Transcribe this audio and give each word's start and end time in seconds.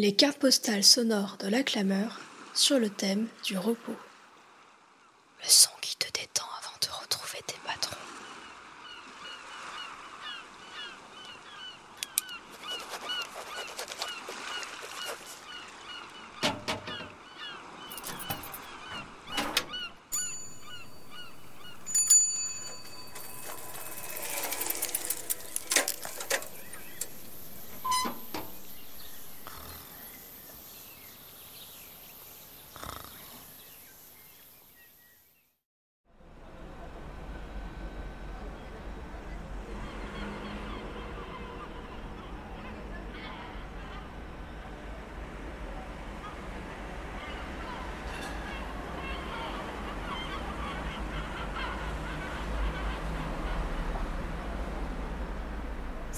Les 0.00 0.14
cartes 0.14 0.38
postales 0.38 0.84
sonores 0.84 1.38
de 1.40 1.48
la 1.48 1.64
clameur 1.64 2.20
sur 2.54 2.78
le 2.78 2.88
thème 2.88 3.26
du 3.42 3.58
repos. 3.58 3.96
Le 5.42 5.48
son 5.48 5.70
qui 5.80 5.96
te 5.96 6.06
détend 6.12 6.46
avant 6.60 6.78
de 6.80 7.02
retrouver 7.02 7.40
tes 7.48 7.58
patrons. 7.66 7.96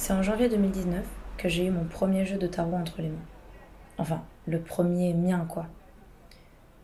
C'est 0.02 0.14
en 0.14 0.22
janvier 0.22 0.48
2019 0.48 1.04
que 1.36 1.50
j'ai 1.50 1.66
eu 1.66 1.70
mon 1.70 1.84
premier 1.84 2.24
jeu 2.24 2.38
de 2.38 2.46
tarot 2.46 2.74
entre 2.74 3.02
les 3.02 3.10
mains. 3.10 3.26
Enfin, 3.98 4.24
le 4.46 4.62
premier 4.62 5.12
mien, 5.12 5.46
quoi. 5.46 5.66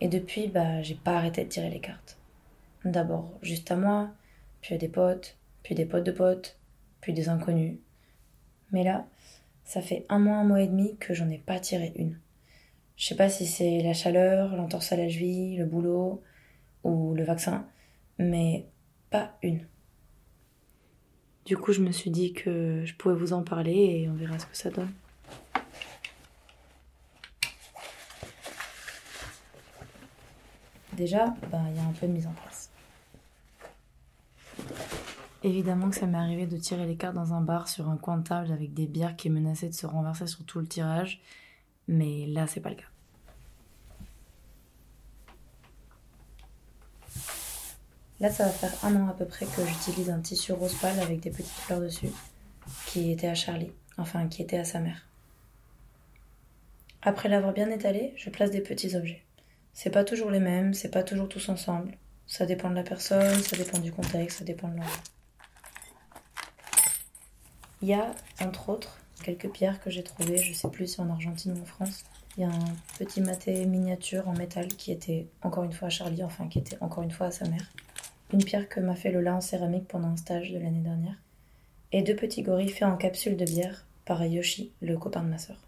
Et 0.02 0.08
depuis, 0.08 0.48
bah, 0.48 0.82
j'ai 0.82 0.96
pas 0.96 1.16
arrêté 1.16 1.42
de 1.42 1.48
tirer 1.48 1.70
les 1.70 1.80
cartes. 1.80 2.18
D'abord 2.84 3.32
juste 3.40 3.70
à 3.70 3.76
moi, 3.76 4.10
puis 4.60 4.74
à 4.74 4.78
des 4.78 4.88
potes, 4.88 5.38
puis 5.62 5.74
des 5.74 5.86
potes 5.86 6.04
de 6.04 6.12
potes, 6.12 6.58
puis 7.00 7.14
des 7.14 7.30
inconnus. 7.30 7.78
Mais 8.70 8.84
là, 8.84 9.06
ça 9.64 9.80
fait 9.80 10.04
un 10.10 10.18
mois, 10.18 10.36
un 10.36 10.44
mois 10.44 10.60
et 10.60 10.68
demi 10.68 10.98
que 10.98 11.14
j'en 11.14 11.30
ai 11.30 11.38
pas 11.38 11.58
tiré 11.58 11.94
une. 11.96 12.20
Je 12.98 13.06
sais 13.06 13.16
pas 13.16 13.30
si 13.30 13.46
c'est 13.46 13.80
la 13.80 13.94
chaleur, 13.94 14.54
l'entorse 14.56 14.92
à 14.92 14.96
la 14.96 15.08
cheville, 15.08 15.56
le 15.56 15.64
boulot 15.64 16.22
ou 16.84 17.14
le 17.14 17.24
vaccin, 17.24 17.66
mais 18.18 18.66
pas 19.08 19.38
une. 19.42 19.66
Du 21.46 21.56
coup, 21.56 21.72
je 21.72 21.80
me 21.80 21.92
suis 21.92 22.10
dit 22.10 22.32
que 22.32 22.82
je 22.84 22.94
pouvais 22.94 23.14
vous 23.14 23.32
en 23.32 23.44
parler 23.44 23.72
et 23.72 24.08
on 24.10 24.14
verra 24.14 24.36
ce 24.36 24.46
que 24.46 24.56
ça 24.56 24.68
donne. 24.68 24.90
Déjà, 30.94 31.26
bah, 31.52 31.60
il 31.70 31.76
y 31.76 31.78
a 31.78 31.84
un 31.84 31.92
peu 31.92 32.08
de 32.08 32.12
mise 32.12 32.26
en 32.26 32.32
place. 32.32 32.70
Évidemment 35.44 35.88
que 35.88 35.94
ça 35.94 36.06
m'est 36.06 36.18
arrivé 36.18 36.46
de 36.46 36.56
tirer 36.56 36.84
les 36.84 36.96
cartes 36.96 37.14
dans 37.14 37.32
un 37.32 37.42
bar 37.42 37.68
sur 37.68 37.88
un 37.88 37.96
coin 37.96 38.16
de 38.16 38.26
table 38.26 38.50
avec 38.50 38.74
des 38.74 38.86
bières 38.86 39.14
qui 39.14 39.30
menaçaient 39.30 39.68
de 39.68 39.74
se 39.74 39.86
renverser 39.86 40.26
sur 40.26 40.44
tout 40.44 40.58
le 40.58 40.66
tirage, 40.66 41.20
mais 41.86 42.26
là, 42.26 42.48
c'est 42.48 42.60
pas 42.60 42.70
le 42.70 42.76
cas. 42.76 42.95
Là, 48.18 48.30
ça 48.30 48.44
va 48.44 48.50
faire 48.50 48.72
un 48.82 48.96
an 48.96 49.08
à 49.08 49.12
peu 49.12 49.26
près 49.26 49.44
que 49.44 49.64
j'utilise 49.66 50.08
un 50.08 50.20
tissu 50.20 50.52
rose 50.52 50.74
pâle 50.80 50.98
avec 51.00 51.20
des 51.20 51.30
petites 51.30 51.46
fleurs 51.48 51.80
dessus, 51.80 52.08
qui 52.86 53.12
était 53.12 53.28
à 53.28 53.34
Charlie, 53.34 53.72
enfin 53.98 54.26
qui 54.26 54.40
était 54.40 54.56
à 54.56 54.64
sa 54.64 54.80
mère. 54.80 55.06
Après 57.02 57.28
l'avoir 57.28 57.52
bien 57.52 57.70
étalé, 57.70 58.14
je 58.16 58.30
place 58.30 58.50
des 58.50 58.62
petits 58.62 58.96
objets. 58.96 59.22
C'est 59.74 59.90
pas 59.90 60.02
toujours 60.02 60.30
les 60.30 60.40
mêmes, 60.40 60.72
c'est 60.72 60.90
pas 60.90 61.02
toujours 61.02 61.28
tous 61.28 61.50
ensemble. 61.50 61.92
Ça 62.26 62.46
dépend 62.46 62.70
de 62.70 62.74
la 62.74 62.82
personne, 62.82 63.38
ça 63.42 63.56
dépend 63.56 63.78
du 63.78 63.92
contexte, 63.92 64.38
ça 64.38 64.44
dépend 64.44 64.68
de 64.68 64.76
l'endroit. 64.76 64.96
Il 67.82 67.88
y 67.88 67.94
a, 67.94 68.10
entre 68.40 68.70
autres, 68.70 68.98
quelques 69.22 69.50
pierres 69.50 69.80
que 69.82 69.90
j'ai 69.90 70.02
trouvées, 70.02 70.38
je 70.38 70.54
sais 70.54 70.70
plus 70.70 70.94
si 70.94 71.00
en 71.02 71.10
Argentine 71.10 71.52
ou 71.58 71.62
en 71.62 71.66
France. 71.66 72.04
Il 72.38 72.40
y 72.40 72.44
a 72.44 72.48
un 72.48 72.74
petit 72.98 73.20
maté 73.20 73.66
miniature 73.66 74.26
en 74.26 74.32
métal 74.32 74.68
qui 74.68 74.90
était 74.90 75.26
encore 75.42 75.64
une 75.64 75.72
fois 75.72 75.88
à 75.88 75.90
Charlie, 75.90 76.24
enfin 76.24 76.48
qui 76.48 76.58
était 76.58 76.78
encore 76.80 77.02
une 77.02 77.10
fois 77.10 77.26
à 77.26 77.30
sa 77.30 77.46
mère 77.46 77.66
une 78.32 78.44
pierre 78.44 78.68
que 78.68 78.80
m'a 78.80 78.96
fait 78.96 79.12
Lola 79.12 79.34
en 79.34 79.40
céramique 79.40 79.88
pendant 79.88 80.08
un 80.08 80.16
stage 80.16 80.52
de 80.52 80.58
l'année 80.58 80.80
dernière, 80.80 81.16
et 81.92 82.02
deux 82.02 82.16
petits 82.16 82.42
gorilles 82.42 82.68
faits 82.68 82.88
en 82.88 82.96
capsule 82.96 83.36
de 83.36 83.44
bière 83.44 83.86
par 84.04 84.24
Yoshi, 84.24 84.72
le 84.80 84.96
copain 84.96 85.22
de 85.22 85.28
ma 85.28 85.38
sœur. 85.38 85.58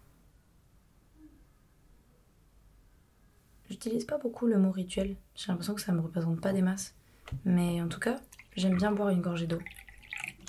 J'utilise 3.69 4.05
pas 4.05 4.17
beaucoup 4.17 4.47
le 4.47 4.57
mot 4.57 4.71
rituel, 4.71 5.15
j'ai 5.35 5.47
l'impression 5.47 5.75
que 5.75 5.81
ça 5.81 5.91
me 5.91 6.01
représente 6.01 6.41
pas 6.41 6.53
des 6.53 6.61
masses, 6.61 6.95
mais 7.45 7.81
en 7.81 7.87
tout 7.87 7.99
cas, 7.99 8.19
j'aime 8.55 8.77
bien 8.77 8.91
boire 8.91 9.09
une 9.09 9.21
gorgée 9.21 9.47
d'eau. 9.47 9.59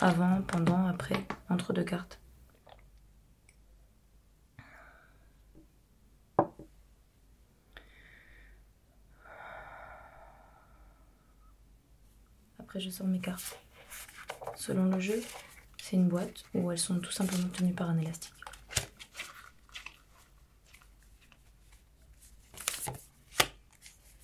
Avant, 0.00 0.40
pendant, 0.42 0.86
après, 0.86 1.16
entre 1.50 1.72
deux 1.72 1.84
cartes. 1.84 2.19
Après, 12.70 12.78
je 12.78 12.90
sors 12.90 13.08
mes 13.08 13.18
cartes. 13.18 13.58
Selon 14.54 14.84
le 14.84 15.00
jeu, 15.00 15.20
c'est 15.82 15.96
une 15.96 16.06
boîte 16.06 16.44
où 16.54 16.70
elles 16.70 16.78
sont 16.78 17.00
tout 17.00 17.10
simplement 17.10 17.48
tenues 17.48 17.74
par 17.74 17.90
un 17.90 17.98
élastique. 17.98 18.32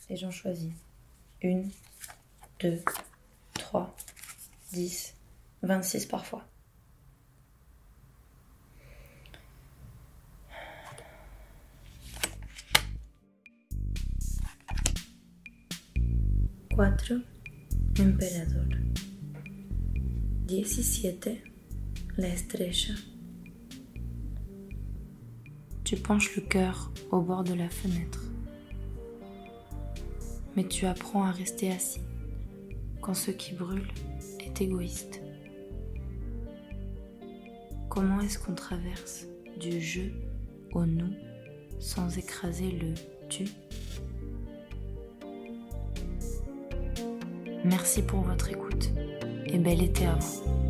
Et 0.08 0.16
j'en 0.16 0.30
choisis 0.30 0.72
une, 1.42 1.68
deux, 2.60 2.80
trois, 3.52 3.96
dix, 4.70 5.16
vingt-six 5.62 6.06
parfois. 6.06 6.46
Quatre. 16.70 17.35
Emperador. 17.98 18.76
17. 20.46 21.30
La 22.18 22.28
estrella. 22.28 22.94
Tu 25.82 25.96
penches 25.96 26.36
le 26.36 26.42
cœur 26.42 26.92
au 27.10 27.22
bord 27.22 27.42
de 27.42 27.54
la 27.54 27.70
fenêtre. 27.70 28.22
Mais 30.56 30.68
tu 30.68 30.84
apprends 30.84 31.24
à 31.24 31.30
rester 31.30 31.70
assis 31.70 32.02
quand 33.00 33.14
ce 33.14 33.30
qui 33.30 33.54
brûle 33.54 33.88
est 34.40 34.60
égoïste. 34.60 35.22
Comment 37.88 38.20
est-ce 38.20 38.38
qu'on 38.38 38.54
traverse 38.54 39.24
du 39.58 39.80
je 39.80 40.02
au 40.72 40.84
nous 40.84 41.14
sans 41.78 42.18
écraser 42.18 42.72
le 42.72 42.92
tu? 43.30 43.46
Merci 47.66 48.02
pour 48.02 48.20
votre 48.20 48.48
écoute 48.48 48.90
et 49.46 49.58
bel 49.58 49.82
été 49.82 50.06
à 50.06 50.14
vous. 50.14 50.65